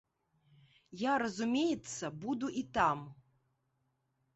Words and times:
Я, 1.01 1.13
разумеецца, 1.25 2.13
буду 2.27 2.53
і 2.63 2.67
там. 2.79 3.09